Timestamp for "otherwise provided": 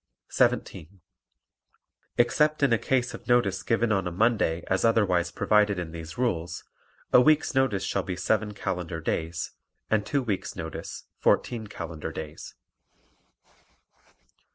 4.83-5.77